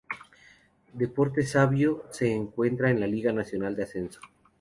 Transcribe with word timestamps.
Deportes 0.93 1.51
Savio 1.51 2.05
se 2.09 2.33
encuentra 2.33 2.89
en 2.89 2.99
la 2.99 3.05
Liga 3.05 3.31
Nacional 3.33 3.75
de 3.75 3.83
Ascenso. 3.83 4.19